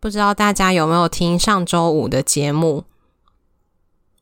[0.00, 2.84] 不知道大家有没有听上周五的节目？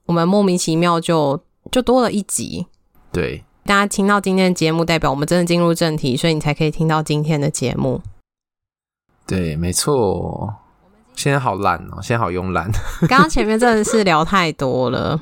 [0.06, 2.66] 我们莫名其妙就就多了一集。
[3.12, 8.02] 对，大家听到今天的节目，代表我们真的进入正题，所以你才可以听到今天的节目。
[9.24, 10.56] 对，没错。
[11.14, 12.70] 现在好懒哦，现在好慵懒。
[13.08, 15.20] 刚刚前面真的是聊太多了。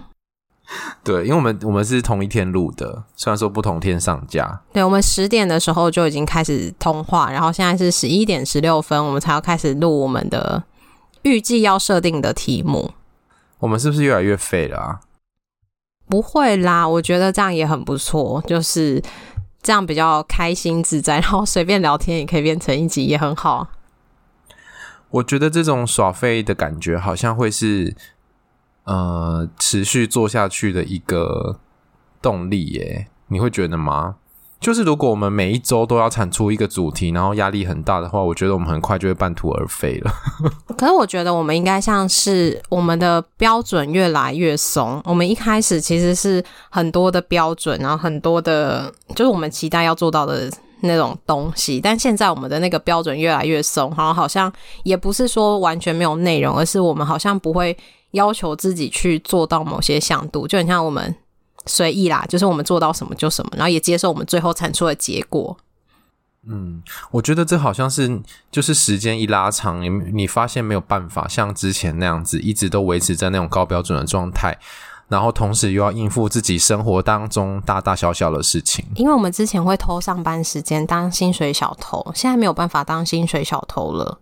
[1.04, 4.60] 对，因为我们我们是同一天录的，虽然说不同天上架。
[4.72, 10.64] 对，我们十点的时候就已经开始通话，然后现在是十一点十六分，我们才要开始录我们的
[11.22, 12.90] 预计要设定的题目。
[13.60, 15.00] 我们是不是越来越废了啊？
[16.08, 19.00] 不会啦，我觉得这样也很不错，就是
[19.62, 23.68] 这样比较开心自在，然后随便聊天也可以变成一集，也很好。
[25.10, 27.94] 我觉得这种耍废的感觉好像会是。
[28.86, 31.58] 呃，持续做下去的一个
[32.22, 34.16] 动力耶，你会觉得吗？
[34.58, 40.10] 就是如果我们每一周都要产出一个主题，然后压力很大的话，我觉得我们很快就会半途而废了。
[40.78, 45.00] 可是我觉得我们应该像是我们的标准越来越松。
[45.04, 51.80] 我们一开始其实是很多的标准，然后很多的，就是我们期待要做到的那种东西。
[51.80, 54.50] 但现在我们的那个标准越来越松，然后好像
[54.84, 57.76] 也不是说完全没有内容，而是我们好像不会。
[58.12, 61.14] 要求自己去做到某些向度，就很像我们
[61.66, 65.56] 随意啦，就是我们做到什么就什么，然后也接受我们最后产出的结果。
[66.48, 68.22] 嗯，我觉得这好像是，
[68.52, 74.56] 就是时间一拉长，你你发现没有办法像之前那样子，一直都维持在那种高标准的状态，
[75.08, 78.84] 然后同时又要应付自己生活当中大大小小的事情。
[78.94, 84.20] 因为我们之前会偷上班时间当薪水小偷，现在没有办法当薪水小偷了。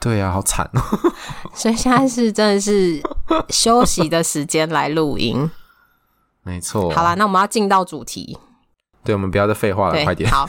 [0.00, 0.80] 对呀、啊，好惨哦！
[1.54, 3.02] 所以现在是真的是
[3.50, 5.50] 休息的时间来录音，
[6.42, 6.90] 没错。
[6.90, 8.38] 好啦，那我们要进到主题。
[9.04, 10.30] 对，我们不要再废话了，快点。
[10.30, 10.48] 好，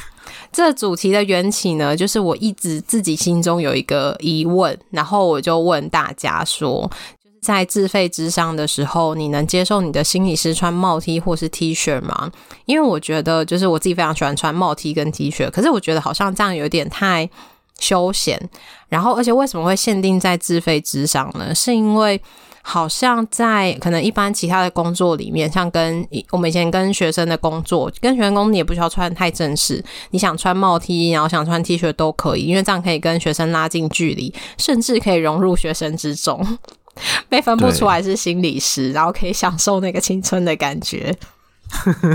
[0.53, 6.89] 这个主题的缘起呢，就是我一直自己心中有一个疑问，然后我就问大家说，
[7.21, 12.31] 就是在自费之上的时候，你能接受你的心理师穿帽 T 或是 T 恤吗？
[12.65, 17.29] 因为我觉得，就是我自己非常喜欢穿帽 T 跟 T 恤，可是我觉得好像这样有点太。
[17.81, 18.39] 休闲，
[18.87, 21.53] 然后而且为什么会限定在自费之上呢？
[21.53, 22.21] 是因为
[22.61, 36.59] 好像在可能一般其他的工作里面，像跟我们以前跟学生的工作，跟学生工你也不需要穿太正式，你想穿帽 T，然后想穿 T 恤都可以，因为这样可以跟学生拉近距离，甚至可以融入学生之中，
[37.27, 41.15] 被分不出来是心理师，然后可以享受那个青春的感觉。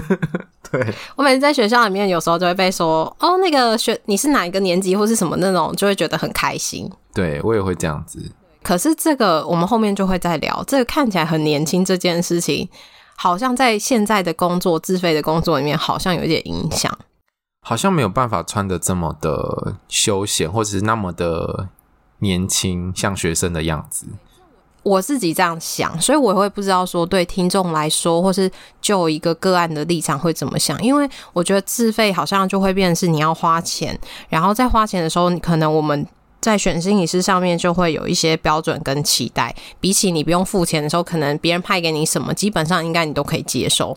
[0.71, 6.91] 对，我每次在学校里面，有时候就会被说哦，那个学你是哪一个年级或是什么那种，就会觉得很开心。
[7.15, 8.21] 对，我也会这样子。
[8.63, 12.69] 可是这个我们后面就会再聊，这个看起来很年轻这件事情，
[13.17, 16.99] 好像在现在的工作自费的工作里面，好像有一点影响，
[17.61, 21.69] 好像没有办法穿的这么的休闲，或者是那么的
[22.19, 24.07] 年轻，像学生的样子。
[24.87, 28.49] 我自己这样想，所以我会不知道说对听众来说，或是
[28.81, 30.81] 就一个个案的立场会怎么想。
[30.81, 33.99] 因为我觉得自费好像就会变成是你要花钱，
[34.29, 36.07] 然后在花钱的时候，可能我们
[36.41, 39.53] 在选心理师上面就会有一些标准跟期待。
[39.81, 43.97] 比起你不用付钱的时候，可能别人派给你什么，基本上应该你都可以接受。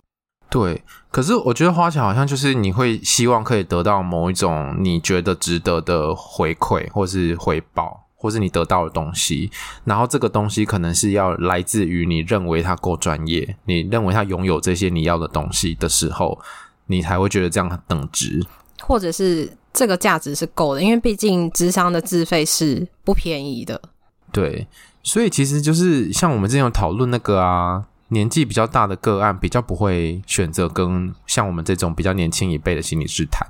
[0.49, 8.07] 对，可是我觉得花钱好像就是你会希望可以得到某一种你觉得值得的回馈或是回报。
[8.21, 9.49] 或是你得到的东西，
[9.85, 16.37] 然后这个东西可能是要来自于你认为他够专业，你认为他拥有这些你要的东西的时候，
[16.87, 18.45] 你才会觉得这样等值，
[18.81, 23.81] 或者是这个价值是够的，因为毕竟智商的自费是不便宜的。
[24.33, 24.67] 对，
[25.01, 33.47] 所以其实就是像我们之前有讨论那个啊，年纪比较大的个案，比较不会选择跟像我们这种比较年轻一辈的心理师谈。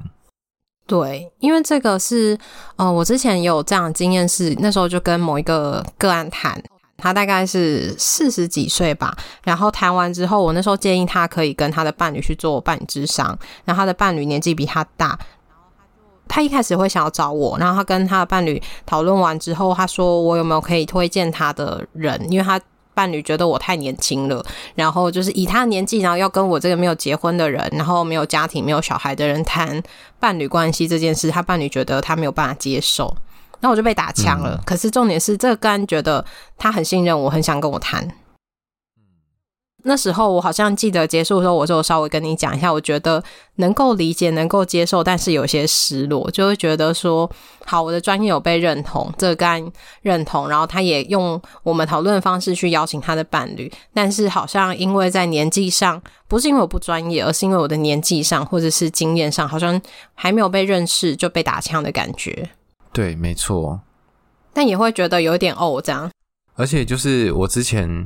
[0.90, 2.36] 对，因为这个是，
[2.76, 6.60] 呃，我之前有这样的经验是，那时候就跟某一个个案谈，
[6.98, 15.16] 他大概是四十几岁吧，然后谈完之后，我那时候建议他可以跟他的伴侣去做伴侣咨商，然后他的伴侣年纪比他大，然
[15.56, 22.60] 后他就他一开始会想要找我，然后他跟他的伴侣讨论完之后，他说我有没有可以推荐他的人，因为他。
[22.94, 24.46] 伴侣觉得我太年轻了，
[24.76, 29.82] 然后就是以他的年纪，然后要跟我这个没有结婚的人，然后没有家庭、没有小孩的人谈
[30.20, 33.16] 伴侣关系这件事，他伴侣觉得他没有办法接受。
[33.62, 34.56] 那我就被打枪了。
[34.58, 36.24] 嗯、可是重点是，这个个案觉得
[36.58, 38.08] 他很信任我，很想跟我谈。
[39.84, 43.24] 那时候我好像记得结束的时候，我就稍微跟你讲一下，我觉得
[43.56, 47.30] 能够理解、能够接受，但是有些失落，就会觉得说，
[47.66, 49.72] 好，我的专业有被认同，这个个案
[50.02, 59.82] 认同，然后他也用我们讨论的方式去邀请他的伴侣，但是好像因为在年纪上，不是因为我不专业，而是因为我的年纪上或者是经验上，好像
[60.14, 62.50] 还没有被认识就被打枪的感觉。
[62.92, 63.80] 对，没错。
[64.52, 66.12] 但也会觉得有点哦，这样。
[66.56, 68.06] 而且就是我之前。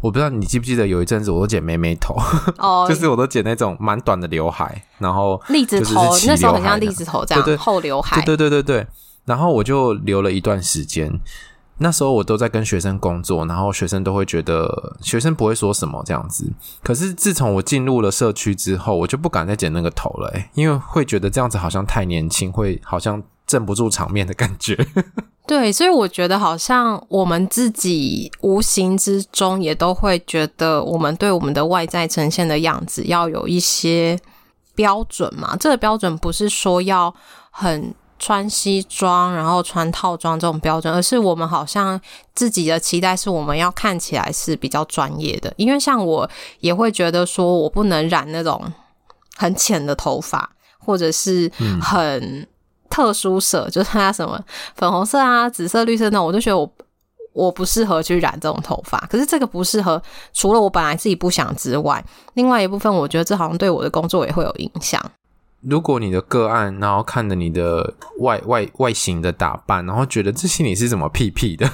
[0.00, 2.16] 我不知道你记不记得有一阵子我都剪妹妹头，
[2.58, 8.86] 哦， 就是我都剪那种蛮短的刘海，然后栗子头，那时候很像栗子头这样，对对后刘海，对对对对对。
[9.24, 11.12] 然后我就留了一段时间，
[11.78, 16.50] 那时候我都在跟学生工作，然后学生都会觉得学生不会说什么这样子。
[16.82, 24.76] 可是自从我进入了社区之后，我就不敢再剪那个头了，欸，因为会觉得这样子好像太年轻，会好像镇不住场面的感觉。
[25.48, 34.20] 对，所以我觉得好像我们自己无形之中也都会觉得，我们对我们的外在呈现的样子要有一些
[34.74, 35.56] 标准嘛。
[35.58, 37.12] 这个标准不是说要
[37.50, 41.98] 很穿西装，然后穿套装这种标准，而是我们好像
[42.34, 45.50] 自己的期待是我们要看起来是比较专业的。
[45.56, 46.28] 因为像我
[46.60, 48.70] 也会觉得说，我不能染那种
[49.36, 52.20] 很浅的头发，或者是很。
[52.20, 52.46] 嗯
[52.90, 54.40] 特殊色就是它什么
[54.74, 56.70] 粉红色啊、紫色、绿色那种，我就觉得我
[57.32, 58.98] 我不适合去染这种头发。
[59.10, 60.02] 可是这个不适合，
[60.32, 62.04] 除了我本来自己不想之外，
[62.34, 65.00] 另外一部分我觉得这好像对我的工作也会有影响。
[65.60, 71.68] 如果你的个案，然后看着你的外外外形的打扮，然后觉得这心里是怎么屁屁的，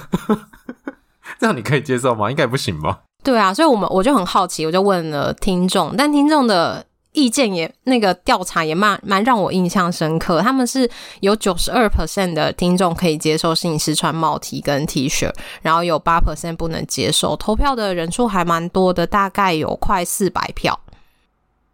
[1.39, 2.29] 这样你可以接受吗？
[2.29, 3.01] 应该不行吧？
[3.23, 6.85] 对啊，所以我们我就很好奇，我就问了听众，但听众的。
[7.15, 10.87] 意见也那个调查也蛮蛮让我印象深刻，他们是
[11.21, 17.35] 有九十二 percent 的听众可以接受摄影师穿帽 T 跟 T 恤，然后有八 percent 不能接受。
[17.37, 20.79] 投票的人数还蛮多的，大概有快四百票。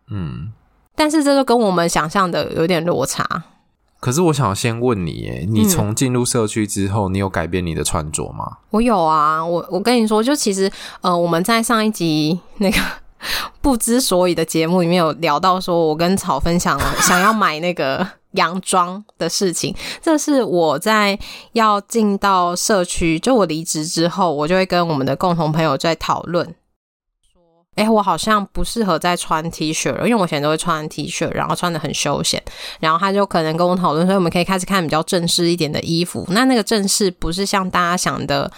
[0.09, 0.53] 嗯，
[0.95, 3.43] 但是这就跟我们想象的有点落差。
[3.99, 8.57] 可是我想先问你，哎，你从进入社区之后，嗯，你有改变你的穿着吗？
[8.69, 10.71] 我有啊，我我跟你说，就其实
[11.01, 12.77] 呃，我们在上一集那个。
[13.61, 19.75] 不知所以的节目里面有聊到说，我跟草分享了 想要买那个洋装的事情。
[20.01, 21.17] 这是我在
[21.53, 26.45] 要进到社区，就我离职之后，我就会跟我们的共同朋友在讨论，
[27.33, 27.41] 说，
[27.75, 32.41] 哎，我好像不适合再穿 T 恤了，因为我以前都会穿 T 恤，然后穿得很休闲。
[32.79, 36.25] 然后他就可能跟我讨论说，我们可以开始看比较正式一点的衣服。
[36.29, 38.51] 那那个正式不是像大家想的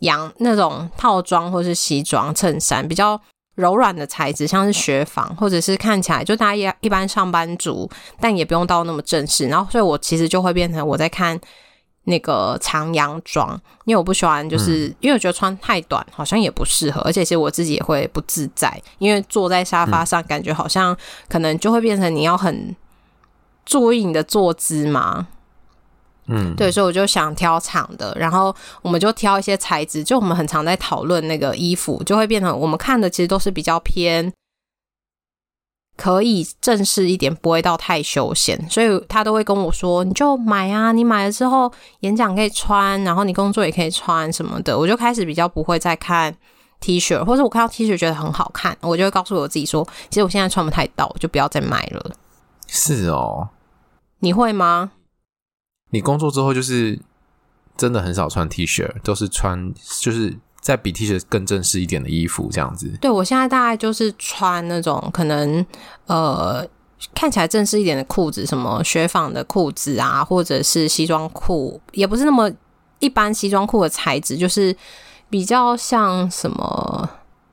[0.00, 3.20] 洋那种套装或是西装衬衫，比较。
[3.60, 9.46] 柔软的材质，像是雪纺，或者是看起来就大家一一般上班族，但也不用到那么正式。
[9.46, 11.38] 然后，所以我其实就会变成我在看
[12.04, 13.50] 那个长洋装，
[13.84, 20.96] 因为我不喜欢，就是、嗯、因为我觉得穿太短好像也不适合，而且其实我自己也会不自在，因为坐在沙发上感觉好像
[21.28, 22.74] 可能就会变成你要很
[23.64, 25.28] 注意你的坐姿嘛。
[26.26, 34.32] 嗯，对，所以我就想挑长的，然后我们就挑一些材质，就我们很常在讨论那个衣服，就会变成我们看的其实都是比较偏
[35.96, 41.70] 可以正式一点，不会到太休闲，所以他都会跟我说，你就买啊，你买了之后
[42.00, 46.34] 演讲可以穿，然后你工作也可以穿什么的，我就开始比较不会再看
[46.80, 52.12] T 恤，或者我看到 T 恤觉得很好看，我就会告诉我自己说，其实我现在穿不太到，我就不要再买了。
[52.66, 53.48] 是哦，
[54.20, 54.92] 你会吗？
[55.90, 56.98] 你工作之后就是
[57.76, 62.92] 真的很少穿 T 恤，都是穿就是在比 T 恤更正式一点的衣服这样子。
[63.00, 65.64] 对，我现在大概就是穿那种可能
[66.06, 66.66] 呃
[67.14, 72.50] 看起来正式一点的裤子，什么雪纺的裤子啊，或者是西装裤，也不是那么
[72.98, 74.76] 一般西装裤的材质，就是
[75.30, 77.10] 比较像什么。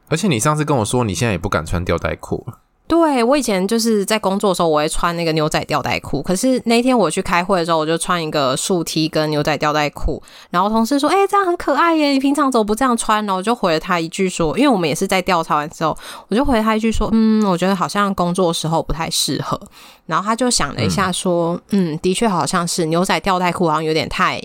[0.09, 2.59] 而且你上次跟我说，你现在也不敢穿吊带裤了。
[2.87, 6.23] 对，我以前就是在工作的时候，我会穿那个牛仔吊带裤。
[6.23, 10.23] 可是那天我去开会的时候，我就穿一个素 T 跟牛仔吊带裤。
[10.49, 15.97] 然后同事说：“哎、欸，这样很可爱耶，你平常怎么不这样穿？”然后我就回了他一句说：“因为我们也是在调查完之后，
[16.29, 19.59] 我就回了他一句说：嗯，我觉得好像工作的时候不太适合。”
[20.07, 24.41] 然后他就想了一下说：“嗯，嗯的确好像是牛仔吊带裤，好像有点太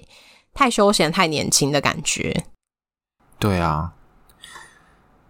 [0.53, 2.45] 太休闲、太年轻的感觉。”
[3.39, 3.93] 对啊，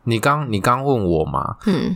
[0.05, 1.57] 你刚你刚问我嘛？
[1.67, 1.95] 嗯。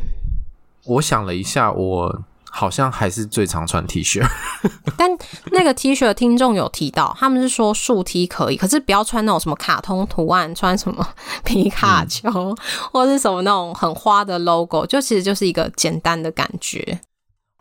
[0.87, 4.25] 我想了一下，我好像还是最常穿 T 恤。
[4.97, 5.11] 但
[5.52, 11.07] 那个 T 恤的听众有提到，他们是说竖 T 可以，可是不要穿那种什么卡通图案，穿什么
[11.45, 12.57] 皮卡丘、嗯、
[12.93, 17.00] 或是什么那种很花的 logo，就其实就是一个简单的感觉。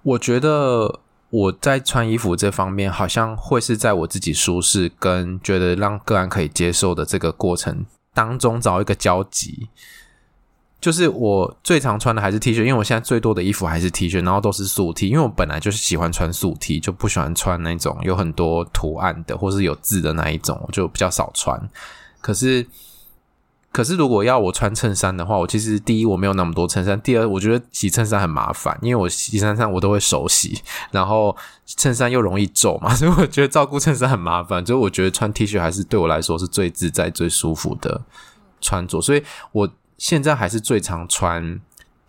[0.04, 1.02] 我觉得。
[1.32, 9.68] 我在穿衣服这方面，好像会是在我自己舒适跟觉得让个人可以接受的这个过程当中找一个交集。
[10.80, 21.70] 就是我最常穿的还是 T 恤，因为我现在最多的衣服还是 T 恤，然后都是素 T，因为我本来就是喜欢穿素 T，就不喜欢穿那种有很多图案的或是有字的那一种，我就比较少穿。
[22.22, 22.66] 可是。
[23.72, 34.66] 可是，如果要我穿衬衫的话，我其实第一我没有那么多衬衫，第二我觉得洗衬衫很麻烦，因为我洗衬衫我都会手洗，然后衬衫又容易皱嘛， 所以我觉得照顾衬衫很麻烦。
[34.66, 38.02] 所以我觉得穿 T 恤还是对我来说是最自在、最舒服的
[38.62, 41.60] 穿着，所以我现在还是最常穿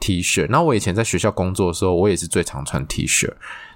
[0.00, 0.48] T 恤。
[0.50, 3.32] 然后我以前在学校工作的时候，我也是最常穿 T 恤。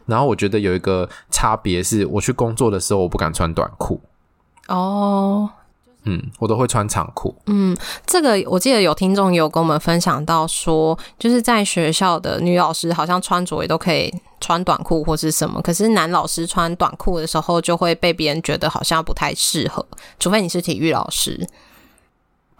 [0.06, 4.00] 然后我觉得有一个差别是，我去工作的时候我不敢穿短裤。
[4.68, 5.50] 哦。
[6.04, 7.36] 嗯，我都会穿长裤。
[7.44, 7.76] 嗯，
[8.06, 19.86] 这个我记得有听众有跟我们分享到说，就是在学校的女老师好像穿着也都可以穿短裤或是什么，可是男老师穿短裤的时候就会被别人觉得好像不太适合，
[20.18, 21.46] 除非你是体育老师。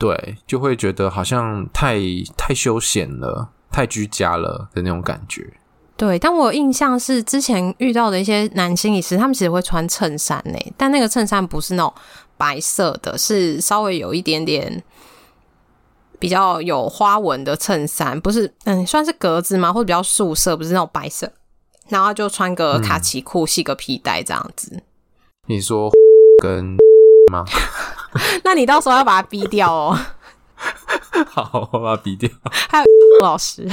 [0.00, 2.00] 对，就会觉得好像太
[2.36, 5.48] 太休闲了，太居家了的那种感觉。
[5.96, 11.94] 对，但我印象是之前遇到的一些男心理师，他们其实会穿衬衫呢，但那个衬衫不是那种。
[12.40, 14.82] 白色的是稍微有一点点
[16.18, 19.70] 比较有花纹的衬衫，不是嗯，算是格子吗？
[19.70, 21.30] 或者比较素色，不是那种白色。
[21.90, 24.82] 然后就穿个卡其裤，系个皮带这样子。
[25.48, 25.90] 你说
[26.42, 26.78] 跟
[27.30, 27.44] 吗？
[28.44, 29.98] 那你到时候要把它逼掉哦。
[31.26, 32.28] 好，我把它逼掉。
[32.68, 32.84] 还有
[33.22, 33.68] 老师，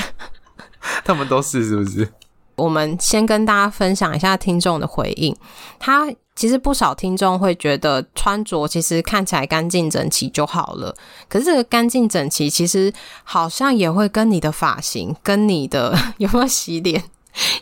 [1.03, 2.07] 他们都是是不是？
[2.55, 5.35] 我们先跟大家分享一下听众的回应，
[5.79, 6.07] 他。
[6.37, 10.95] 其实不少听众会觉得穿着其实看起来干净整齐就好了，
[11.27, 17.03] 可是这个干净整齐其实好像也会跟你的发型、跟你的有没有洗脸、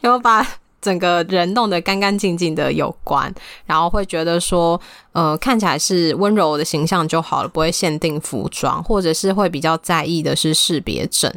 [0.02, 0.46] 有没有把
[0.86, 3.34] 整个人弄得干干净净的有关。
[3.66, 4.80] 然后会觉得说，
[5.14, 11.34] 呃，看起来是温柔的形象就好了，不会限定服装，或者是会比较在意的是识别证。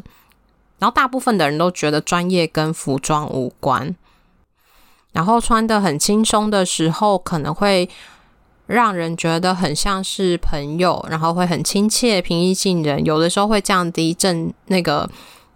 [0.79, 3.97] 然后大部分的人都觉得专业跟服装无关。
[5.13, 7.89] 然后穿得很轻松的时候，可能会
[8.67, 13.03] 让人觉得很像是朋友，然后会很亲切、平易近人。
[13.05, 15.09] 有的时候会降低正那个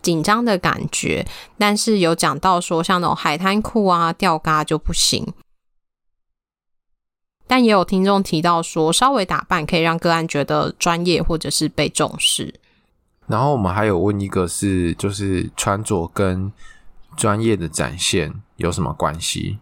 [0.03, 5.33] 紧张的感觉，但是有讲到说像那种海滩裤啊、吊嘎就不行。
[7.47, 12.55] 但也有听众提到说，稍微打扮可以让个案觉得专业或者是被重视。
[13.27, 16.51] 然后我们还有问一个是，就是穿着跟
[17.17, 19.59] 专业的展现有什么关系？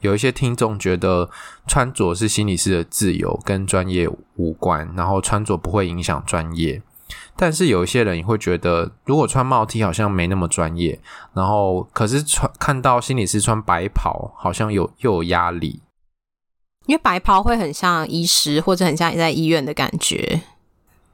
[0.00, 1.28] 有一些听众觉得
[1.66, 6.80] 穿着是心理师的自由，跟专业无关，然后穿着不会影响专业。
[7.36, 10.98] 但是有一些人也会觉得，如果穿帽 T 好像没那么专业，
[11.34, 15.82] 然后可是穿看到心理师穿白袍，好像有又有压力，
[16.86, 20.42] 因为白袍会很像医师，或者很像你在医院的感觉。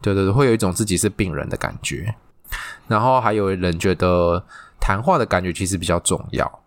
[0.00, 2.14] 对对对，会有一种自己是病人的感觉。
[2.87, 4.45] 然后还有人觉得。
[4.85, 6.59] 谈话的感觉其实比较重要，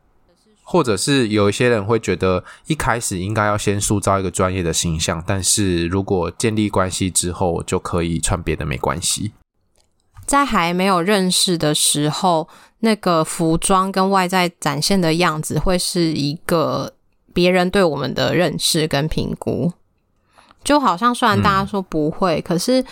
[0.63, 9.33] 或者是有一些人会觉得一开始应该要先塑造一个专业的形象，但是如果建立关系之后就可以穿别的没关系。
[10.25, 12.47] 在还没有认识的时候，
[12.79, 16.93] 那个服装跟外在展现的样子会是一个
[17.33, 19.71] 别人对我们的认识跟评估，
[20.63, 22.83] 就好像虽然大家说不会，嗯、可是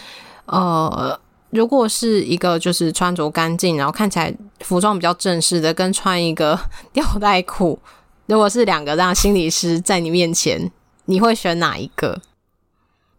[0.46, 1.20] 呃。
[1.56, 6.60] 如果是一个就是穿着干净，然后看起来服装比较正式的，跟穿一个
[6.92, 7.78] 吊带裤，
[8.26, 10.72] 如果是两个让心理师在你面前，
[11.06, 12.20] 你会选哪一个？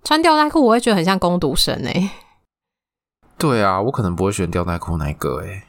[0.02, 2.10] 穿吊带裤我会觉得很像攻读生诶、欸。
[3.38, 5.62] 对啊，我可能不会选吊带裤那一个诶、欸。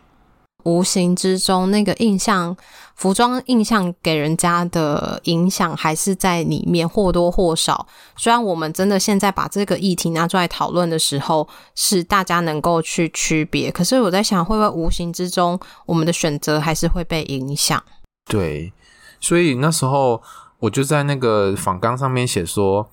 [0.64, 2.58] 无形之中，那个印象，
[2.96, 7.86] 服装印象给人家的影响还是在里面或多或少。
[8.16, 17.84] 虽然我们真的现在把这个议题拿出来讨论的时候，是大家能够去区别，可是我在想，会不会无形之中，我们的选择还是会被影响？
[18.28, 18.74] 对，
[19.20, 20.20] 所以那时候
[20.58, 22.90] 我就在那个访纲上面写说，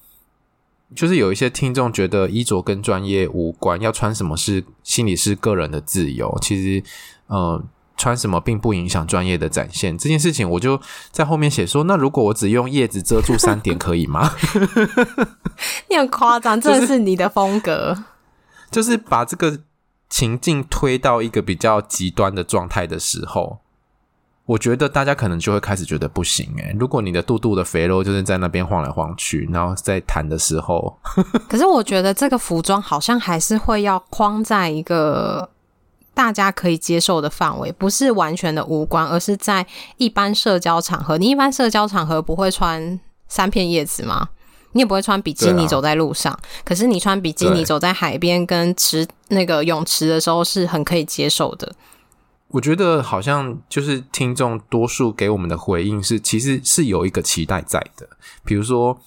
[0.95, 6.83] 就是有一些听众觉得衣着跟专业无关，要穿什么是心理是个人的自由，其实。
[7.29, 7.65] 呃，
[7.97, 9.97] 穿什么并不影响专业的展现。
[9.97, 10.79] 这件事情，我就
[11.11, 14.33] 在后面写说：那如果我只用叶子遮住三点，可以吗？
[15.89, 18.05] 你很夸张，这是你的风格。
[18.71, 19.61] 就是，就是把这个
[20.11, 23.62] 情境推到一个比较极端的状态的时候，
[24.47, 26.77] 我觉得大家可能就会开始觉得不行诶。
[26.79, 30.99] 如果你的肚肚的肥肉就是在那边晃来晃去，然后在弹的时候，
[31.49, 35.49] 可是我觉得这个服装好像还是会要框在一个。
[36.15, 41.17] 大家可以接受的范围，不是完全的无关，而是在一般社交场合。
[41.17, 44.29] 你一般社交场合不会穿三片叶子吗？
[44.73, 46.31] 你也不会穿比基尼走在路上。
[46.31, 51.73] 啊、可是你穿比基尼走在海边跟池那个泳池的时候，是很可以接受的。
[52.53, 58.09] 我觉得好像就是听众多数给我们的回应是，其实是有一个期待在的，
[58.45, 58.99] 比如说。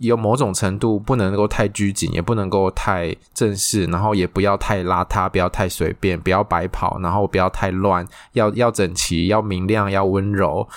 [0.00, 10.68] 有某种程度不能够太拘谨，也不能够太正式，然后也不要太邋遢，不要太随便，不要白跑，然后不要太乱，要要整齐，要明亮，要温柔。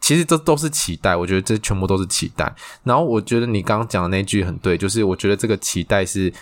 [0.00, 2.54] 其实这都是期待，我觉得这全部都是期待。
[2.84, 6.32] 然后我觉得你刚刚讲的那句很对，就是我觉得这个期待是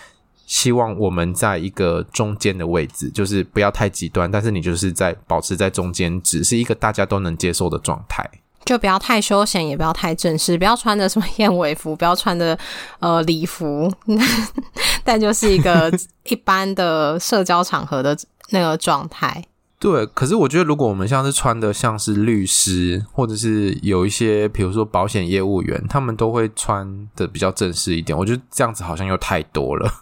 [0.45, 8.29] 希望我们在一个中间的位置，就是不要太极端，但是你就是在保持在中间只，是一个大家都能接受的状态。
[8.63, 12.57] 就不要太休闲，也不要太正式，不要穿的什么燕尾服，不要穿的
[12.99, 13.91] 呃礼服，
[15.05, 15.91] 但就是一个
[16.23, 18.17] 一般的社交场合的
[18.49, 19.43] 那个状态。
[19.77, 29.93] 对，可是我觉得如果我们像是穿的像是律师，或者是有一些比如说保险业务员，他们都会穿的比较正式一点，我觉得这样子好像又太多了。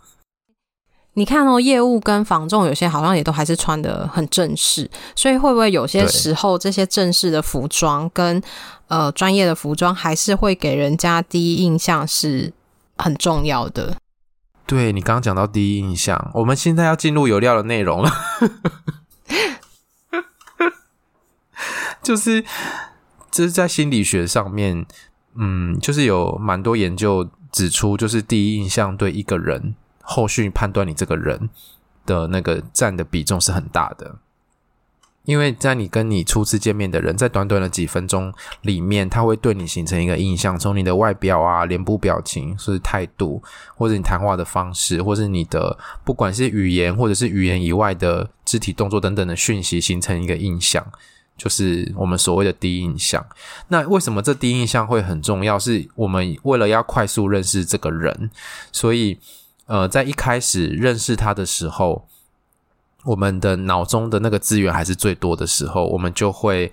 [1.16, 8.42] 你看哦，业务跟房仲有些好像也都还是穿的很正式，所以会不会有些时候这些正式的服装跟
[8.88, 12.52] 呃专业的服装还是会给人家第一印象是
[12.98, 13.96] 很重要的？
[14.66, 18.12] 对，你刚刚讲到第一印象，我们现在要进入有料的内容了，
[22.02, 22.44] 就是
[23.30, 24.84] 这是在心理学上面，
[25.36, 29.76] 嗯，就是有蛮多研究指出，就是第一印象对一个人。
[30.04, 31.50] 后续判断你这个人
[32.06, 34.18] 的那个占的比重是很大的，
[35.24, 43.42] 因为在你跟你初次见面的人，在短短的几分钟里面，他会对你形成一个印象，从你的外表啊、脸部表情、是态度，
[43.78, 50.86] 或者你谈话的方式，或是你的不管是语言或者是语言以外的肢体动作等等的讯息，形成一个印象，
[51.38, 53.26] 就是我们所谓的第一印象。
[53.70, 55.58] 那为什么这第一印象会很重要？
[55.58, 58.30] 是我们为了要快速认识这个人，
[58.74, 59.18] 所以。
[59.66, 62.06] 呃，在一开始认识他的时候，
[63.06, 66.70] 我们的脑中的那个资源还是最多的时候，我们就会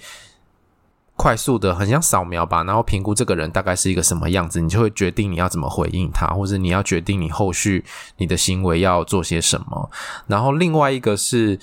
[1.15, 7.85] 快速的很像扫描吧，然后评估这个人大概是一个什么样子，你就会决定你要怎么回应他，或者你要决定你后续
[8.17, 9.91] 你的行为要做些什么。
[10.27, 11.59] 然后另外一个是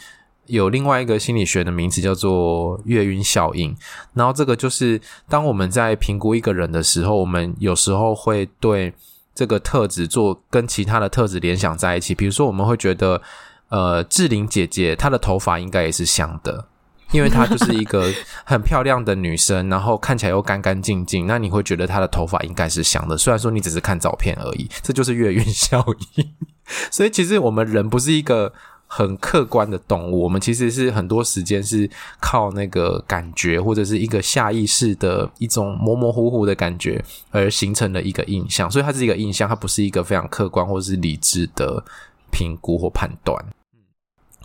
[0.45, 3.75] 有另外一个心理学的名词叫做月晕效应，
[4.13, 8.93] 然后这个就是当我们在评估一个人的时候，我们有时候会对。
[9.37, 13.21] 这个特质做跟其他的特质联想在一起，比如说我们会觉得，
[13.69, 16.65] 呃，志玲姐姐她的头发应该也是香的，
[17.11, 18.11] 因为她就是一个
[18.43, 26.33] 很漂亮的女生，然后看起来又干干净净，那你会觉得她的头发应该是香的，虽然说你只是看照片而已，这就是月晕效应。
[26.89, 28.51] 所以其实我们人不是一个。
[28.89, 31.89] 很客观的动物，我们其实是很多时间是
[32.21, 41.83] 靠那个感觉，或者是一个下意识的一种模模糊糊的感觉而形成的一个印象，所以它是一个印象，它不是一个非常客观或是理智的
[42.31, 43.45] 评估或判断。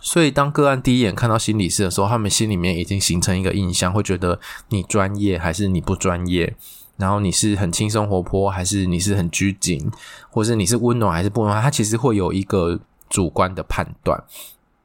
[0.01, 6.53] 所以当个案第一眼看到心理师的时候，他们心里面已经形成一个印象，会觉得你专业还是你不专业，
[6.97, 9.89] 然后你是很轻松活泼还是你是很拘谨，
[10.29, 12.77] 或者你是温暖还是不温暖，它其实会有一个。
[13.13, 14.23] 主观的判断，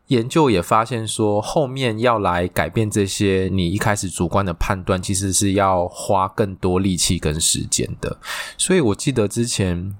[0.09, 8.19] 研究也发现说，后面要来改变这些你一开始主观的判断，其实是要花更多力气跟时间的。
[8.59, 9.97] 所以我记得之前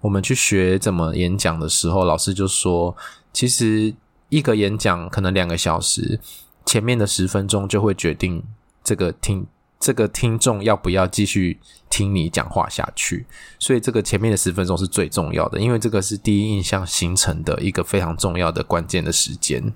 [0.00, 2.96] 我们去学怎么演讲的时候，老师就说，
[3.32, 3.92] 其实
[4.28, 6.20] 一个演讲可能两个小时，
[6.64, 8.40] 前面的十分钟就会决定
[8.84, 9.44] 这个听。
[9.78, 11.58] 这个听众要不要继续
[11.90, 13.26] 听你讲话下去？
[13.58, 19.72] 所以这个前面的十分钟是最重要的，因为这个是第一印象形成的一个非常重要的关键的时间。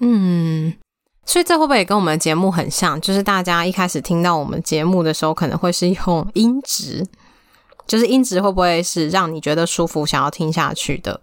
[0.00, 0.72] 嗯，
[1.24, 3.00] 所以这会不会也跟我们的节目很像？
[3.00, 7.04] 就是大家一开始听到我们节目的时候，可能会是用音质，
[7.86, 11.20] 就是音质会不会是让你觉得舒服，想要听下去的？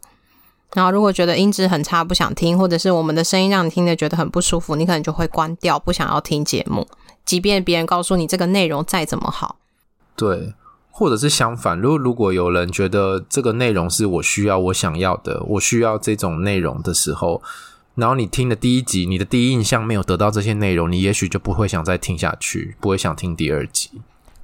[0.74, 6.86] 然后如果觉得音质很差，不想听，或者是我们的声音让你听得觉得很不舒服，你可能就会关掉，不想要听节目。
[7.26, 9.58] 即便别人告诉你这个内容再怎么好，
[10.16, 10.54] 对，
[10.92, 17.42] 或者是相反，如果如果有人觉得这个内容是我需要、我想要的，我需要这种内容的时候，
[17.96, 23.90] 然后你听的第一集，你的第一印象没有得到这些内容，你也许就不会想再听下去，不会想听第二集。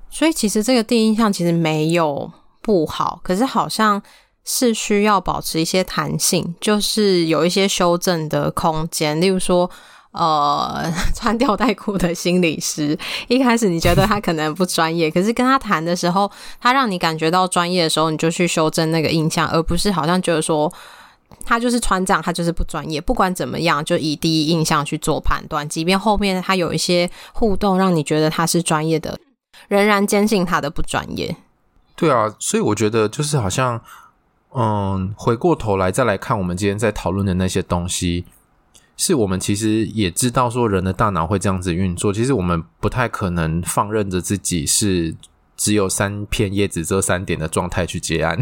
[0.10, 4.02] 所以其实这个第一印象其实没有不好，可是好像
[4.44, 9.70] 是需要保持一些弹性，就是有一些修正的空间，例如说。
[10.12, 12.98] 呃， 穿吊带裤的心理师，
[13.28, 20.72] 一开始你觉得他可能不专业，可是跟他谈的时候，他让你感觉到专业的时候，你就去修正那个印象，而不是好像觉得说
[21.46, 23.00] 他就是穿这样，他就是不专业。
[23.00, 29.18] 不管怎么样，就以第一印象去做判断，即便后面他有一些互动，让你觉得他是专业的，
[29.70, 31.36] 仍然坚信他的不专业。
[31.96, 33.80] 对啊，所以我觉得就是好像，
[34.54, 38.26] 嗯，回过头来再来看我们今天在讨论的那些东西，
[38.98, 42.14] 是我们其实也知道说人的大脑会这样子运作。
[42.14, 45.16] 其实我们不太可能放任着自己是
[45.58, 48.40] 只有三片叶子遮三点的状态去接案。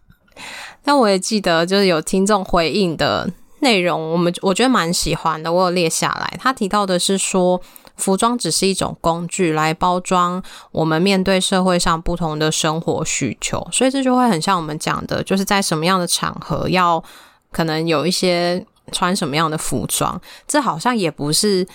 [0.82, 3.28] 但我也记得，就是有听众回应的
[3.60, 6.38] 内容，我们我觉得蛮喜欢的，我有列下来。
[6.40, 7.60] 他提到的是说，
[7.96, 17.02] 服装只是一种工具，来包装我们面对社会上不同的生活需求，所以这就会很像我们讲的，就是在什么样的场合要
[17.50, 21.66] 可能有一些穿什么样的服装，这好像也不是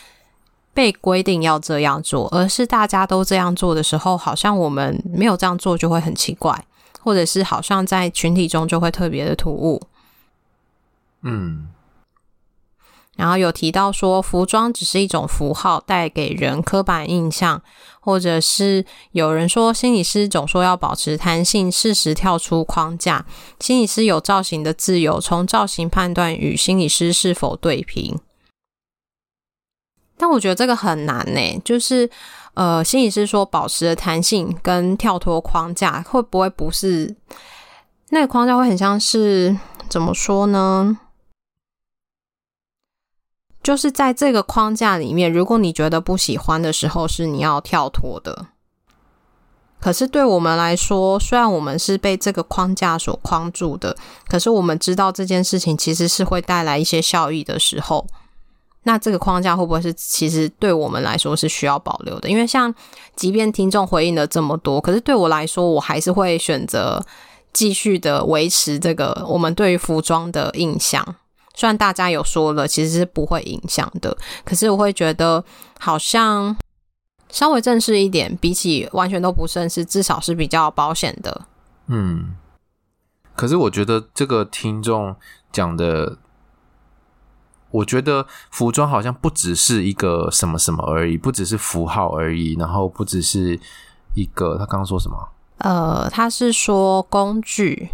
[0.74, 6.66] 被规定要这样做，而是大家都这样做的时候，好像我们没有这样做就会很奇怪。
[7.04, 9.82] 或者是好像在群体中就会特别的突兀，
[11.24, 11.68] 嗯，
[13.16, 17.62] 然后有提到说服装只是一种符号，带给人刻板印象，
[18.00, 23.26] 或者是有人说心理师总说要保持弹性，适时跳出框架。
[23.60, 28.20] 心理师有造型的自由，从造型判断与心理师是否对平。
[30.18, 32.10] 但我觉得这个很难呢，就是。
[32.54, 37.16] 呃，心理师说，保持的弹性跟跳脱框架，会不会不是
[38.10, 41.00] 那个框架会很像是怎么说呢？
[43.64, 48.48] 就是在这个框架里面，如果你觉得不喜欢的时候，是你要跳脱的。
[49.80, 53.96] 可是对我们来说，虽然我们是被这个框架所框住的，
[54.28, 58.06] 可是我们知道这件事情其实是会带来一些效益的时候。
[58.84, 62.30] 那这个框架会不会是其实对我们来说是需要保留的？
[62.30, 62.74] 因为像
[63.16, 67.04] 即便听众回应了这么多，可是对我来说，我还是会选择
[67.54, 71.16] 继续的维持这个我们对于服装的印象。
[71.54, 75.44] 虽然大家有说了，其实是不会影响的，可是我会觉得
[75.80, 76.56] 好像
[77.30, 81.42] 稍微正式一点，比起完全都不正式，至少是比较保险的。
[81.88, 82.36] 嗯，
[83.36, 85.16] 可是我觉得这个听众
[85.52, 86.18] 讲的。
[87.74, 93.58] 我觉得服装好像不只是一个什么什么而已，不只是符号而已，然后不只是
[94.14, 95.30] 一个，他刚刚说什么？
[95.60, 97.92] 呃，他是说工具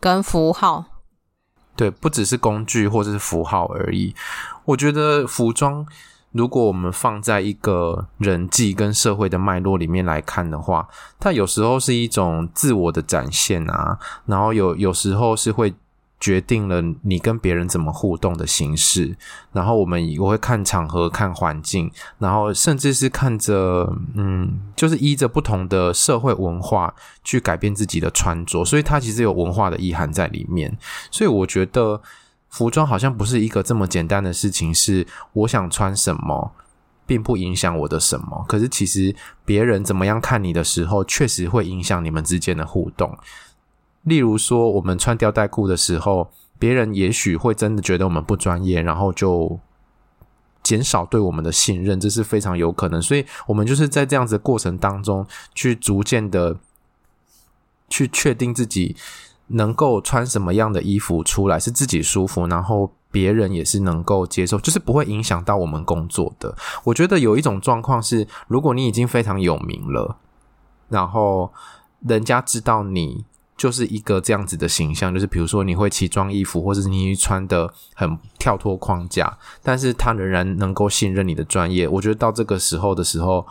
[0.00, 0.86] 跟符号，
[1.76, 4.14] 对，不只是工具或者是符号而已。
[4.64, 5.86] 我觉得服装，
[6.32, 15.74] 如果我们放在一个人际跟社会的脉络里面来看的话，它有时候是一种自我的展现啊，然后有有时候是会。
[16.20, 19.16] 决定了你跟别人怎么互动的形式，
[19.52, 30.76] 然后我们我会看场合、看环境，然后甚至是看着，嗯，就是依着不同的社会文化去改变自己的穿着，所以它其实有文化的意涵在里面。
[31.10, 32.02] 所以我觉得
[32.50, 36.52] 服装好像不是一个这么简单的事情，是我想穿什么，
[37.06, 38.44] 并不影响我的什么。
[38.46, 43.16] 可是其实别人怎么样看你的时候，确实会影响你们之间的互动。
[44.02, 49.60] 例如说，我们穿吊带裤的时候，别人也许会真的觉得我们不专业，然后就
[50.62, 53.00] 减少对我们的信任，这是非常有可能。
[53.00, 56.56] 所以，我们就是在这样子的过程当中，去逐渐的
[57.90, 58.96] 去确定自己
[59.48, 66.56] 能够穿什么样的衣服出来是自己舒服，然后别人也是能够接受，就是不会影响到我们工作的。
[66.84, 70.16] 我觉得有一种状况是，如果你已经非常有名了，
[70.88, 71.52] 然后
[72.00, 73.26] 人家知道你。
[73.60, 81.86] 就是一个这样子的形象，就是比如说你会奇装异服，或者是你穿的很跳脱框架，但是他仍然能够信任你的专业。
[81.86, 83.46] 我觉得到这个时候的时候，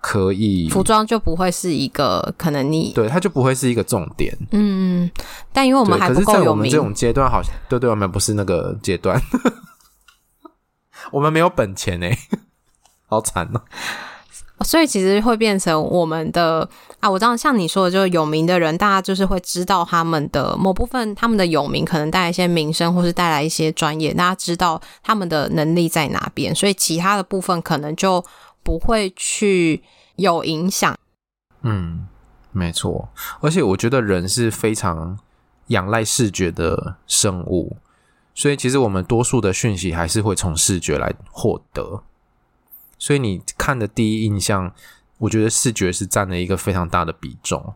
[0.00, 4.36] 可以服装就不会是一个可能你对它就不会是一个重点。
[4.50, 5.08] 嗯，
[5.52, 9.22] 但因为我们还不够有名，可是在我们这种阶段，好像对对，我们不是那个阶段，
[11.12, 12.18] 我们没有本钱哎，
[13.06, 13.62] 好惨哦。
[14.64, 16.68] 所以其实会变成我们的
[17.00, 28.24] 啊，我知道像你说的，就是有名的人，大家就是会知道他们的某部分，他们的有名可能带来一些名声，或是带来一些专业，大家知道他们的能力在哪边，所以其他的部分可能就
[28.62, 29.82] 不会去
[30.16, 30.96] 有影响。
[31.62, 32.06] 嗯，
[32.50, 33.08] 没错，
[33.40, 35.18] 而且我觉得人是非常
[35.68, 37.76] 仰赖视觉的生物，
[38.34, 42.02] 所以其实我们多数的讯息还是会从视觉来获得。
[42.98, 44.72] 所以你看的第一印象，
[45.18, 47.74] 我觉得视觉是占了一个非常大的比重。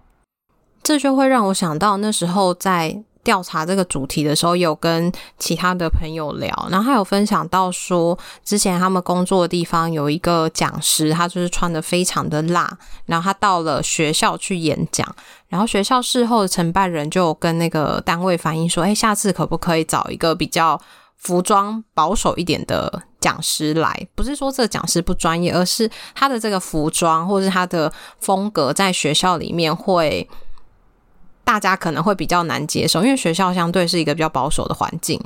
[0.82, 15.06] 这就会让我想到那时候在调查这个主题的时候，有跟其他的朋友聊，然后他有分享到说，之前他们工作的地方有一个讲师，他就是穿得非常的辣，然后他到了学校去演讲，
[15.46, 20.80] 然后学校事后的承办人就跟那个单位反映说，哎，下次可不可以找一个比较
[21.22, 24.06] 服装保守一点的讲师来？
[24.14, 30.28] 不是说这个讲师不专业，而是他的这个服装或是他的风格在学校里面会。
[31.44, 35.20] 大家可能会比较难接受，因为学校相对是一个比较保守的环境，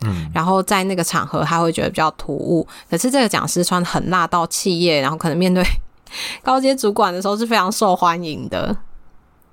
[0.00, 2.66] 嗯，然后在那个场合他会觉得比较突兀。
[2.90, 5.64] 可是这个讲师穿很辣到企业，然后可能面对
[6.42, 8.76] 高阶主管的时候是非常受欢迎的，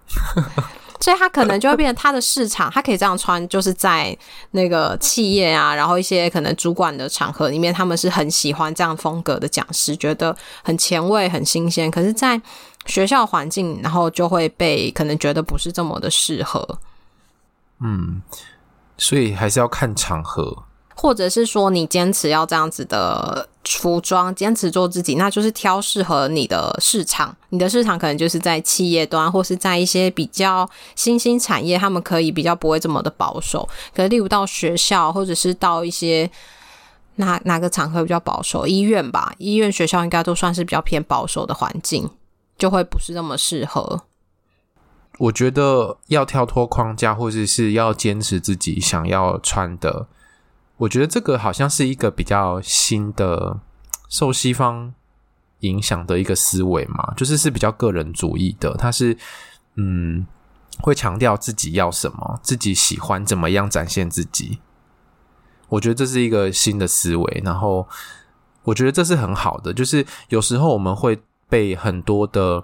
[1.00, 4.16] 所以他可能就会变成他的市场，他可以这样穿，就是在
[4.52, 11.90] 那个企业啊，然后一些可能主管的场合里面，他们是很喜欢这样风格的讲师，觉得很前卫、很新鲜。
[11.90, 12.42] 可是，在
[12.86, 16.80] 学校环境，然后就会被可能觉得不是这么的适合，
[17.80, 18.22] 嗯，
[18.98, 20.64] 所以还是要看场合，
[21.02, 27.34] 或者是说你坚持要这样子的服装，坚持做自己，那就是挑适合你的市场。
[27.48, 33.66] 你的市场可能就是在企业端，或是在一些比较新兴产业，他们可以比较不会这么的保守。
[33.96, 36.30] 可例如到学校，或者是到一些
[37.16, 42.10] 哪哪个场合比较保守，医院吧，医院、学校应该都算是比较偏保守的环境。
[42.58, 44.02] 就会不是那么适合。
[45.18, 50.08] 我觉得要跳脱框架，或者是要坚持自己想要穿的，
[50.80, 53.60] 我觉得这个好像是一个比较新的
[54.10, 54.94] 受西方
[55.60, 58.76] 影响的一个思维嘛，就是是比较个人主义的。
[58.76, 59.16] 他是
[59.76, 60.26] 嗯，
[60.82, 64.60] 会强调自己要什么，自己喜欢怎么样展现自己。
[65.70, 67.88] 我觉得这是一个新的思维，然后
[68.64, 69.74] 我觉得这是很好的。
[69.74, 71.22] 就是有时候我们会。
[71.52, 72.64] 被很多的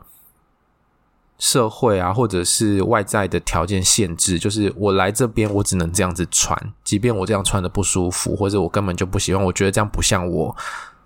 [1.38, 10.56] 社会啊，或者是外在的条件限制，就是我来这边，我只能这样子穿，即便我这样穿的不舒服，或者我根本就不喜欢，我觉得这样不像我，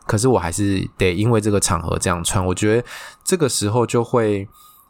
[0.05, 2.45] 可是我还是得因为这个场合这样穿。
[2.45, 2.87] 我觉得
[3.23, 4.47] 这个时候就会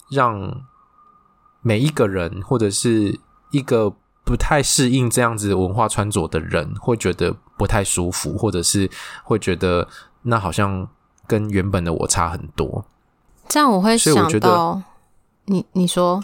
[0.10, 0.62] 让
[1.62, 3.20] 每一个人，或者是
[3.52, 3.94] 一个
[4.26, 8.90] 不太适应这样子文化穿着的人，会觉得不太舒服，或者是
[9.24, 9.88] 会觉得
[10.24, 10.88] 那好像。
[11.30, 12.84] 跟原本的我差很多，
[13.48, 14.84] 这样我会想到，我觉得
[15.50, 16.24] 你你说，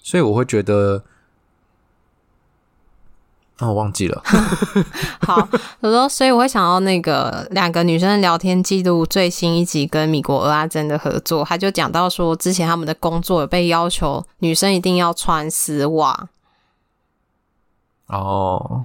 [0.00, 1.02] 所以我会觉得，
[3.58, 4.22] 哦，我忘记了。
[5.26, 5.48] 好，
[5.80, 16.28] 我说，所以我会想到那个两个女生的聊天记录最新一集跟米国蚵仔煎的合作，他就讲到说，之前他们的工作有被要求女生一定要穿丝袜。
[18.06, 18.84] 哦。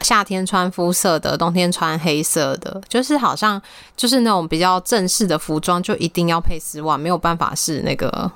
[0.00, 3.60] 夏天穿肤色的，冬天穿黑色的，就是好像
[3.96, 8.30] 就是那种比较正式的服装，就一定要配丝袜，没有办法是那个。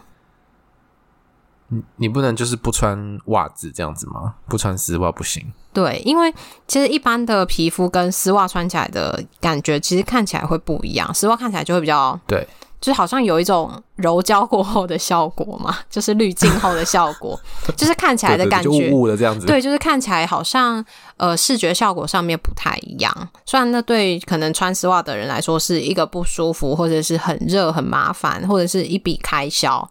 [1.72, 4.34] 你你不能就是不穿袜子这样子吗？
[4.48, 5.52] 不穿丝袜不行。
[5.72, 6.34] 对，因为
[6.66, 11.14] 其实一般的皮肤跟丝袜穿起来的感觉，其实看起来会不一样。
[11.14, 12.48] 丝袜看起来就会比较对。
[12.80, 17.38] 就是好像有一种柔焦过后的效果嘛， 就是滤镜后的效果，
[17.76, 19.46] 就是看起来的感觉，雾的这样子。
[19.46, 20.82] 对，就是看起来好像
[21.18, 23.28] 呃视觉效果上面不太一样。
[23.44, 29.86] 虽然那对可能穿丝袜的人来说是一个不舒服，或者是很热很麻烦，或者是一笔开销，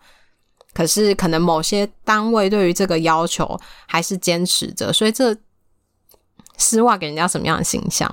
[0.74, 5.36] 可是可能某些单位对于这个要求还是坚持着，所以这
[6.58, 8.12] 丝袜给人家什么样的形象？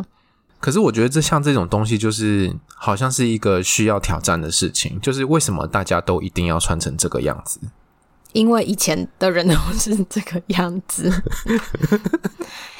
[0.67, 5.01] 可是我觉得这像这种东西，就是好像是一个需要挑战的事情。
[5.01, 7.61] 就是为什么大家都一定要穿成这个样子？
[8.33, 11.05] 因为以前的人都是这个样子，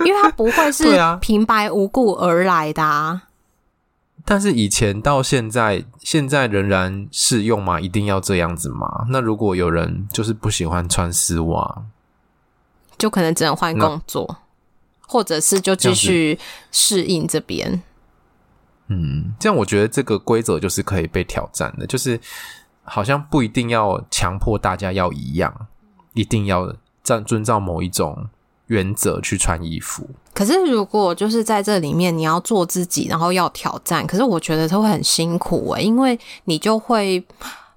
[0.01, 3.23] 因为他不会是平白无故而来的啊。
[4.25, 7.81] 但是以前到现在，现在仍然适用吗？
[7.81, 9.07] 一定要这样子吗？
[9.11, 11.85] 那如果有人就是不喜欢穿丝袜，
[12.99, 14.39] 就可能只能换工作。
[15.07, 16.39] 或者是就继续
[16.71, 17.83] 适应这边，
[18.89, 22.21] 嗯，这样我觉得这个规则就是可以被挑战的，就是
[22.85, 25.69] 好像不一定要强迫大家要一样，
[26.15, 28.29] 一定要遵遵照某一种
[28.67, 30.09] 原则去穿衣服。
[30.35, 37.25] 可是如果就是在这里面你要做自己，然后要挑战，可是我觉得他会很辛苦诶，因为你就会。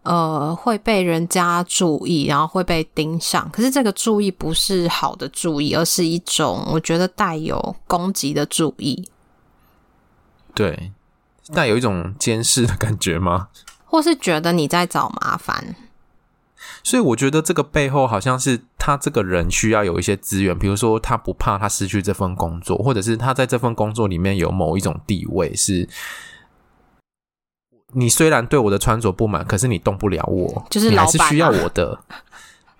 [0.04, 3.50] 呃，会被人家注意，然后会被盯上。
[3.52, 9.10] 可是这个注意不是好的注意，而是一种我觉得带有攻击的注意。
[10.56, 10.94] 对，
[11.54, 13.50] 带有一种监视的感觉吗？
[13.86, 15.76] 或是觉得你在找麻烦？
[16.82, 25.88] 所以我觉得这个背后好像是他这个人需要有一些资源，比如说他不怕他失去这份工作，或者是他在这份工作里面有某一种地位是。
[27.94, 32.00] 你虽然对我的穿着不满，可是你动不了我，就是你还是需要我的。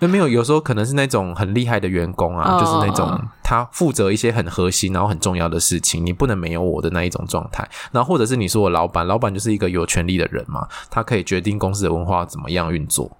[0.02, 2.60] 那没有，有时候可能是那种很厉害的员工啊，oh.
[2.62, 7.68] 就是那种他负责一些很核心然后很重要的事情，你不能没有我的那一种状态。
[7.92, 13.12] 然后或者是你说我老板，老板就是一个有权利的人嘛，他可以决定公司的文化怎么样运作。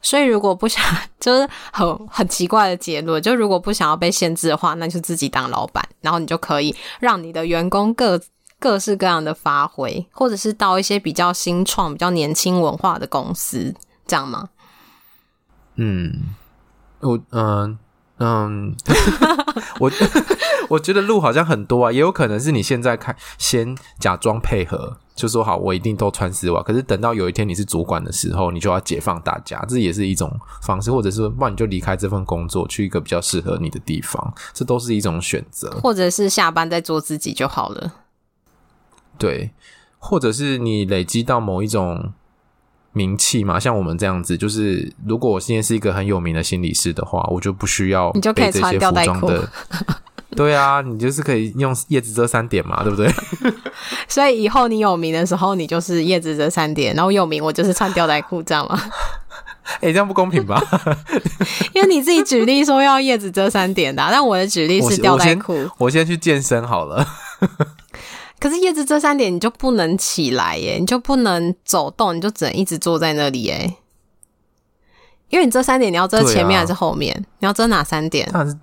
[0.00, 0.82] 所以如果不想，
[1.20, 8.18] 就是很很奇怪的结论，就如果不想要被限制的话，那就自己当老板，然后你就可以让你的员工各
[8.58, 13.74] 各式各样的发挥，或者是到一些比较新创、比较年轻文化的公司，
[14.06, 14.48] 这样吗？
[15.76, 16.34] 嗯，
[17.00, 17.78] 我嗯
[18.18, 18.74] 嗯，
[19.78, 19.90] 我
[20.70, 37.92] 我觉得路好像很多啊，也有可能是你现在开先假装配合，就说好我一定都穿丝袜，可是等到有一天你是主管的时候，你就要解放大家，这也是一种方式，或者是不然你就离开这份工作，去一个比较适合你的地方，这都是一种选择，或者是下班再做自己就好了。
[39.18, 39.50] 对，
[39.98, 42.12] 或者是你累积到某一种。
[42.92, 49.30] 名气嘛，像我们这样子，就是如果我现在是一个很有名的心理师的话，我就不需要你就可以穿吊带裤。
[50.34, 53.06] 对啊，你就是可以用叶子遮三点嘛，对不对？
[54.08, 58.80] 所以以后你有名的时候，你就是叶子遮三点，然后有名我就是穿吊带裤，这样吗？
[59.80, 60.58] 哎、欸，这样不公平吧？
[61.74, 65.68] 因为你自己举例说要叶子遮三点的，但我的举例是吊带裤。
[65.76, 67.06] 我先去健身好了。
[68.46, 73.74] 可是叶子遮三点，你就不能起来耶，你就不能走动，你就只能一直坐在那里耶。
[75.30, 77.12] 因为你遮三点，你要遮前面还是后面？
[77.12, 78.30] 啊、你要遮哪三点？
[78.32, 78.56] 但是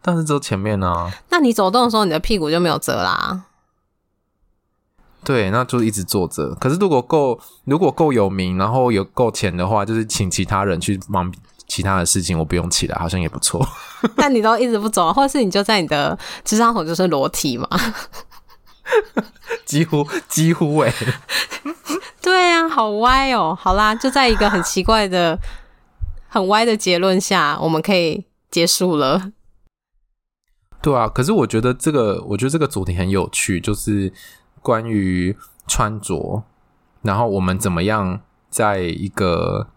[0.00, 1.12] 但是遮前面呢、啊？
[1.30, 3.46] 那你走动的时候，你的屁股就没有遮啦。
[5.24, 6.54] 对，那就一直坐着。
[6.54, 11.34] 可是如果够，如果够有名，然后有够钱的话，就是请其他人去忙
[11.66, 13.66] 其他的事情，我不用起来，好像也不错。
[14.14, 17.68] 但你都一直不走，或者是你就在你的智商口就是裸体嘛？
[19.64, 20.92] 几乎几乎哎，
[22.22, 23.56] 对呀、啊，好歪哦。
[23.58, 25.38] 好啦，就在一个很奇怪的、
[26.28, 29.32] 很歪的结论下，我们可以结束了。
[30.80, 34.12] 对啊，可是我觉得这个，我觉得这个主题很有趣，就是
[34.62, 36.44] 关于穿着，
[37.02, 39.68] 然后我们怎么样在一个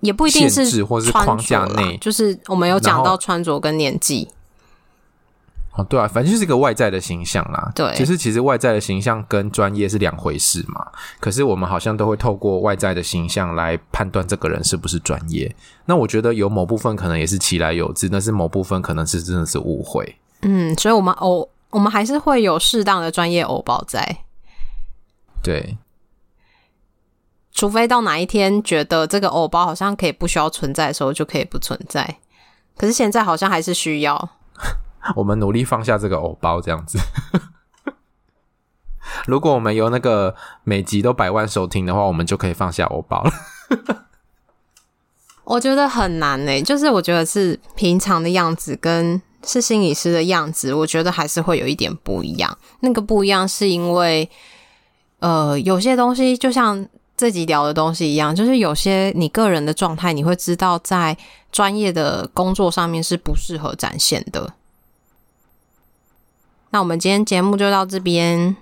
[0.00, 4.28] 也不一定是或是框架内，就是我们有讲到穿着跟年纪。
[5.78, 7.70] 哦，对啊，反正就是一个外在的形象啦。
[7.72, 10.84] 对，其实其实外在的形象跟专业是两回事嘛。
[11.20, 15.54] 可是我们好像都会透过外在的形象来判断这个人是不是专业。
[15.84, 20.16] 那我觉得有某部分可能也是其来有自，但是某部分可能是真的是误会。
[20.42, 24.18] 嗯，所以我们偶我们还是会有适当的专业偶包在。
[25.44, 25.78] 对，
[27.52, 32.18] 除非到哪一天觉得这个偶包好像可以不需要存在的时候，就可以不存在。
[32.76, 34.30] 可是现在好像还是需要。
[35.16, 36.98] 我们努力放下这个偶包，这样子。
[39.26, 43.32] 如果我们有那个每集都百万收听的话，我们就可以放下偶包了。
[45.44, 52.58] 我觉得很难呢，就是我觉得是平常的样子跟是心理师的样子，我觉得还是会有一点不一样。
[52.80, 54.28] 那个不一样是因为，
[55.20, 61.16] 呃，有些东西就像这集聊的东西一样，就是有些你个人的状态，你会知道在
[61.50, 64.52] 专业的工作上面是不适合展现的。
[66.70, 68.56] 那我们今天节目就到这边。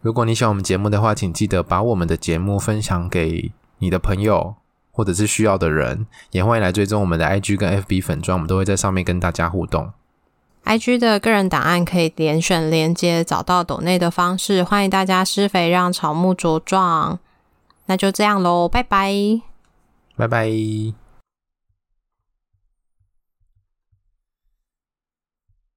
[0.00, 4.56] 如果你喜欢我们节目的话，请记得把我们的节目分享给你的朋友，
[4.90, 6.06] 或者是需要的人。
[6.32, 9.92] 也欢迎来追踪我们的 IG 跟 FB 粉专，我们都会在上面跟大家互动。
[10.64, 14.62] IG 的个人档案可以点选连接找到抖内的方式。
[14.64, 17.18] 欢迎大家施肥让草木茁壮。
[17.86, 19.12] 那就这样喽，拜拜，
[20.16, 21.01] 拜拜。